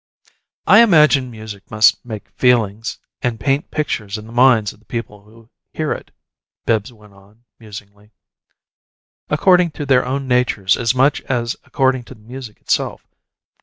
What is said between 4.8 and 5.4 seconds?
people